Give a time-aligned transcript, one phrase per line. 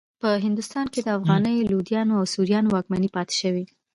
[0.21, 3.63] په هندوستان کې د افغاني لودیانو او سوریانو واکمنۍ پاتې شوې.